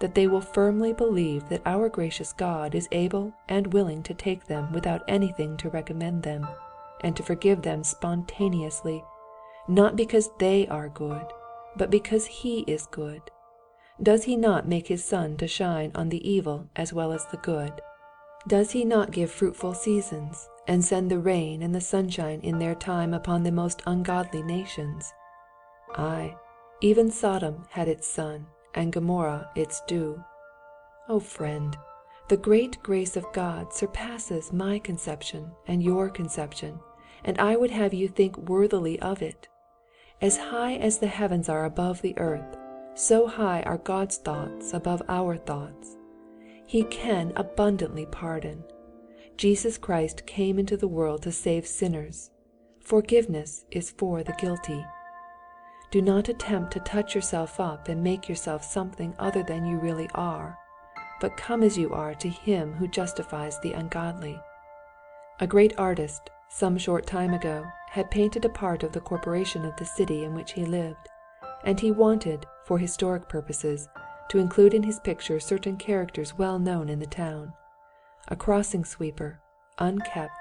that 0.00 0.16
they 0.16 0.26
will 0.26 0.40
firmly 0.40 0.92
believe 0.92 1.48
that 1.48 1.62
our 1.64 1.88
gracious 1.88 2.32
God 2.32 2.74
is 2.74 2.88
able 2.90 3.32
and 3.48 3.72
willing 3.72 4.02
to 4.02 4.12
take 4.12 4.44
them 4.44 4.72
without 4.72 5.02
anything 5.06 5.56
to 5.58 5.70
recommend 5.70 6.24
them, 6.24 6.46
and 7.02 7.16
to 7.16 7.22
forgive 7.22 7.62
them 7.62 7.84
spontaneously, 7.84 9.04
not 9.68 9.94
because 9.94 10.30
they 10.40 10.66
are 10.66 10.88
good, 10.88 11.24
but 11.76 11.90
because 11.90 12.26
He 12.26 12.64
is 12.66 12.86
good. 12.86 13.22
Does 14.02 14.24
He 14.24 14.36
not 14.36 14.66
make 14.66 14.88
His 14.88 15.04
sun 15.04 15.36
to 15.36 15.46
shine 15.46 15.92
on 15.94 16.08
the 16.08 16.28
evil 16.28 16.68
as 16.74 16.92
well 16.92 17.12
as 17.12 17.24
the 17.26 17.36
good? 17.36 17.80
Does 18.48 18.72
He 18.72 18.84
not 18.84 19.12
give 19.12 19.30
fruitful 19.30 19.74
seasons, 19.74 20.48
and 20.66 20.84
send 20.84 21.10
the 21.10 21.18
rain 21.18 21.62
and 21.62 21.74
the 21.74 21.80
sunshine 21.80 22.40
in 22.40 22.58
their 22.58 22.74
time 22.74 23.14
upon 23.14 23.42
the 23.42 23.52
most 23.52 23.82
ungodly 23.86 24.42
nations? 24.42 25.12
Ay, 25.96 26.36
even 26.80 27.10
Sodom 27.10 27.64
had 27.70 27.88
its 27.88 28.06
sun, 28.06 28.46
and 28.74 28.92
Gomorrah 28.92 29.50
its 29.54 29.80
dew. 29.86 30.22
O 31.08 31.20
friend, 31.20 31.76
the 32.28 32.36
great 32.36 32.82
grace 32.82 33.16
of 33.16 33.32
God 33.32 33.72
surpasses 33.72 34.52
my 34.52 34.78
conception 34.78 35.52
and 35.66 35.82
your 35.82 36.08
conception, 36.08 36.80
and 37.24 37.38
I 37.38 37.56
would 37.56 37.70
have 37.70 37.92
you 37.92 38.08
think 38.08 38.36
worthily 38.36 38.98
of 39.00 39.20
it. 39.22 39.48
As 40.20 40.38
high 40.38 40.74
as 40.76 40.98
the 40.98 41.06
heavens 41.06 41.48
are 41.48 41.64
above 41.64 42.00
the 42.00 42.16
earth, 42.18 42.56
so 42.94 43.26
high 43.26 43.62
are 43.62 43.78
God's 43.78 44.16
thoughts 44.16 44.72
above 44.72 45.02
our 45.08 45.36
thoughts. 45.36 45.96
He 46.66 46.84
can 46.84 47.32
abundantly 47.36 48.06
pardon. 48.06 48.64
Jesus 49.36 49.78
Christ 49.78 50.26
came 50.26 50.58
into 50.58 50.76
the 50.76 50.88
world 50.88 51.22
to 51.22 51.32
save 51.32 51.66
sinners. 51.66 52.30
Forgiveness 52.80 53.64
is 53.70 53.90
for 53.90 54.22
the 54.22 54.34
guilty. 54.38 54.84
Do 55.90 56.00
not 56.00 56.28
attempt 56.28 56.72
to 56.72 56.80
touch 56.80 57.14
yourself 57.14 57.58
up 57.58 57.88
and 57.88 58.02
make 58.02 58.28
yourself 58.28 58.64
something 58.64 59.14
other 59.18 59.42
than 59.42 59.66
you 59.66 59.78
really 59.78 60.08
are, 60.14 60.56
but 61.20 61.36
come 61.36 61.62
as 61.64 61.76
you 61.76 61.92
are 61.92 62.14
to 62.14 62.28
Him 62.28 62.74
who 62.74 62.86
justifies 62.86 63.58
the 63.60 63.72
ungodly. 63.72 64.38
A 65.40 65.48
great 65.48 65.72
artist, 65.78 66.30
some 66.48 66.78
short 66.78 67.04
time 67.04 67.34
ago, 67.34 67.64
had 67.90 68.12
painted 68.12 68.44
a 68.44 68.48
part 68.48 68.84
of 68.84 68.92
the 68.92 69.00
corporation 69.00 69.64
of 69.64 69.74
the 69.76 69.84
city 69.84 70.22
in 70.22 70.34
which 70.34 70.52
he 70.52 70.64
lived, 70.64 71.08
and 71.64 71.80
he 71.80 71.90
wanted, 71.90 72.46
for 72.66 72.78
historic 72.78 73.28
purposes, 73.28 73.88
to 74.28 74.38
include 74.38 74.74
in 74.74 74.84
his 74.84 75.00
picture 75.00 75.40
certain 75.40 75.76
characters 75.76 76.38
well 76.38 76.58
known 76.60 76.88
in 76.88 77.00
the 77.00 77.06
town. 77.06 77.52
A 78.28 78.36
crossing 78.36 78.86
sweeper, 78.86 79.40
unkept, 79.78 80.32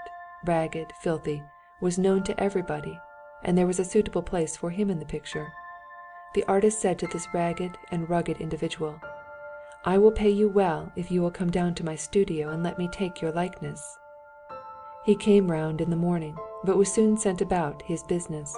ragged, 0.46 0.93
filthy, 1.02 1.43
was 1.82 1.98
known 1.98 2.24
to 2.24 2.39
everybody, 2.39 2.98
and 3.43 3.58
there 3.58 3.67
was 3.67 3.78
a 3.78 3.84
suitable 3.84 4.24
place 4.24 4.56
for 4.56 4.69
him 4.69 4.89
in 4.89 5.00
the 5.00 5.06
picture. 5.06 5.52
The 6.34 6.46
artist 6.48 6.80
said 6.80 6.98
to 7.00 7.08
this 7.08 7.28
ragged 7.34 7.78
and 7.91 8.10
rugged 8.10 8.39
individual, 8.39 9.02
I 9.84 9.98
will 9.98 10.13
pay 10.13 10.30
you 10.30 10.48
well 10.48 10.93
if 10.96 11.12
you 11.12 11.22
will 11.22 11.30
come 11.30 11.52
down 11.52 11.76
to 11.76 11.84
my 11.84 11.96
studio 11.98 12.52
and 12.52 12.63
let 12.63 12.78
me 12.78 12.88
take 12.88 13.22
your 13.22 13.34
likeness. 13.34 13.82
He 15.06 15.15
came 15.15 15.52
round 15.52 15.82
in 15.82 15.89
the 15.89 15.98
morning, 15.98 16.38
but 16.63 16.78
was 16.78 16.91
soon 16.91 17.17
sent 17.17 17.41
about 17.41 17.82
his 17.82 18.02
business, 18.04 18.58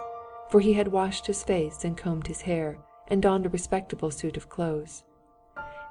for 0.49 0.59
he 0.59 0.73
had 0.73 0.89
washed 0.89 1.25
his 1.25 1.43
face 1.43 1.83
and 1.83 1.97
combed 1.97 2.27
his 2.27 2.41
hair, 2.41 2.77
and 3.07 3.23
donned 3.23 3.47
a 3.47 3.49
respectable 3.49 4.11
suit 4.11 4.37
of 4.37 4.49
clothes. 4.49 5.03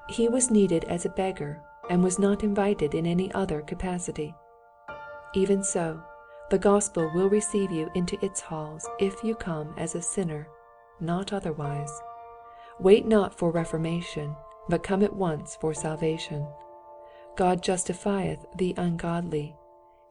He 0.09 0.29
was 0.29 0.53
needed 0.53 0.85
as 0.85 1.05
a 1.05 1.09
beggar, 1.09 1.61
and 1.91 2.03
was 2.03 2.19
not 2.19 2.45
invited 2.45 2.95
in 2.95 3.07
any 3.07 3.33
other 3.33 3.63
capacity. 3.63 4.35
Even 5.35 5.63
so, 5.63 6.03
the 6.51 6.59
gospel 6.59 7.11
will 7.15 7.29
receive 7.29 7.71
you 7.71 7.91
into 7.95 8.23
its 8.25 8.41
halls 8.41 8.89
if 8.99 9.23
you 9.25 9.35
come 9.35 9.75
as 9.77 9.95
a 9.95 10.03
sinner, 10.03 10.49
not 11.01 11.33
otherwise. 11.33 11.91
Wait 12.79 13.07
not 13.07 13.37
for 13.37 13.51
reformation, 13.51 14.35
but 14.69 14.83
come 14.83 15.03
at 15.03 15.15
once 15.15 15.57
for 15.61 15.75
salvation. 15.75 16.47
God 17.37 17.63
justifieth 17.63 18.45
the 18.57 18.75
ungodly 18.77 19.57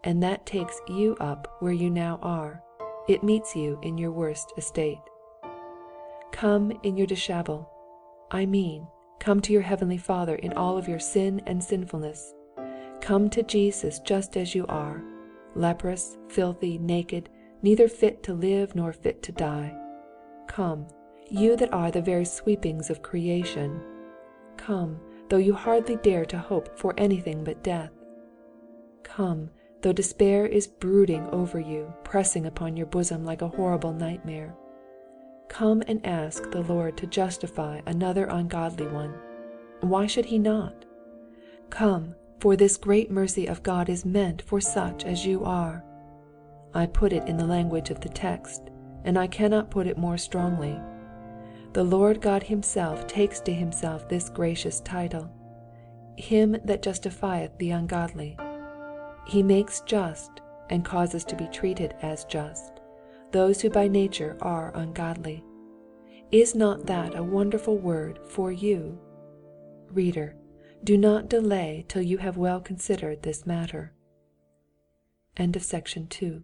and 0.03 0.21
that 0.21 0.45
takes 0.45 0.79
you 0.87 1.15
up 1.19 1.55
where 1.59 1.73
you 1.73 1.89
now 1.89 2.19
are. 2.21 2.61
It 3.07 3.23
meets 3.23 3.55
you 3.55 3.79
in 3.81 3.97
your 3.97 4.11
worst 4.11 4.53
estate. 4.57 5.01
Come 6.31 6.73
in 6.83 6.97
your 6.97 7.07
dishabille. 7.07 7.67
I 8.31 8.45
mean, 8.45 8.87
come 9.19 9.39
to 9.41 9.53
your 9.53 9.61
Heavenly 9.61 9.97
Father 9.97 10.35
in 10.35 10.53
all 10.53 10.77
of 10.77 10.87
your 10.87 10.99
sin 10.99 11.41
and 11.45 11.63
sinfulness. 11.63 12.33
Come 13.01 13.29
to 13.31 13.43
Jesus 13.43 13.99
just 13.99 14.37
as 14.37 14.55
you 14.55 14.65
are, 14.67 15.03
leprous, 15.55 16.17
filthy, 16.29 16.77
naked, 16.77 17.29
neither 17.61 17.87
fit 17.87 18.23
to 18.23 18.33
live 18.33 18.75
nor 18.75 18.93
fit 18.93 19.21
to 19.23 19.31
die. 19.31 19.75
Come, 20.47 20.87
you 21.29 21.55
that 21.57 21.73
are 21.73 21.91
the 21.91 22.01
very 22.01 22.25
sweepings 22.25 22.89
of 22.89 23.01
creation. 23.01 23.81
Come, 24.57 24.99
though 25.29 25.37
you 25.37 25.53
hardly 25.53 25.95
dare 25.97 26.25
to 26.25 26.37
hope 26.37 26.77
for 26.77 26.93
anything 26.97 27.43
but 27.43 27.63
death. 27.63 27.91
Come, 29.03 29.49
though 29.81 29.93
despair 29.93 30.45
is 30.45 30.67
brooding 30.67 31.27
over 31.27 31.59
you, 31.59 31.93
pressing 32.03 32.45
upon 32.45 32.77
your 32.77 32.85
bosom 32.87 33.25
like 33.25 33.41
a 33.41 33.47
horrible 33.47 33.93
nightmare. 33.93 34.55
Come 35.53 35.83
and 35.87 36.03
ask 36.03 36.49
the 36.49 36.63
Lord 36.63 36.97
to 36.97 37.05
justify 37.05 37.79
another 37.85 38.25
ungodly 38.25 38.87
one. 38.87 39.13
Why 39.81 40.07
should 40.07 40.25
he 40.25 40.39
not? 40.39 40.85
Come, 41.69 42.15
for 42.39 42.55
this 42.55 42.75
great 42.75 43.11
mercy 43.11 43.45
of 43.45 43.61
God 43.61 43.87
is 43.87 44.03
meant 44.03 44.41
for 44.41 44.59
such 44.59 45.05
as 45.05 45.27
you 45.27 45.45
are. 45.45 45.83
I 46.73 46.87
put 46.87 47.13
it 47.13 47.27
in 47.27 47.37
the 47.37 47.45
language 47.45 47.91
of 47.91 48.01
the 48.01 48.09
text, 48.09 48.71
and 49.03 49.15
I 49.15 49.27
cannot 49.27 49.69
put 49.69 49.85
it 49.85 49.95
more 49.95 50.17
strongly. 50.17 50.75
The 51.73 51.83
Lord 51.83 52.19
God 52.19 52.41
Himself 52.41 53.05
takes 53.05 53.39
to 53.41 53.53
Himself 53.53 54.09
this 54.09 54.29
gracious 54.29 54.79
title 54.79 55.29
Him 56.17 56.57
that 56.65 56.81
justifieth 56.81 57.55
the 57.59 57.69
ungodly. 57.69 58.39
He 59.27 59.43
makes 59.43 59.81
just, 59.81 60.31
and 60.71 60.83
causes 60.83 61.23
to 61.25 61.35
be 61.35 61.45
treated 61.49 61.93
as 62.01 62.25
just, 62.25 62.72
those 63.33 63.61
who 63.61 63.69
by 63.69 63.87
nature 63.87 64.37
are 64.41 64.71
ungodly. 64.75 65.43
Is 66.31 66.55
not 66.55 66.85
that 66.85 67.15
a 67.15 67.23
wonderful 67.23 67.77
word 67.77 68.19
for 68.27 68.51
you? 68.51 68.97
Reader, 69.91 70.35
do 70.83 70.97
not 70.97 71.29
delay 71.29 71.85
till 71.87 72.01
you 72.01 72.17
have 72.19 72.37
well 72.37 72.61
considered 72.61 73.21
this 73.21 73.45
matter. 73.45 73.93
End 75.35 75.55
of 75.55 75.63
section 75.63 76.07
2. 76.07 76.43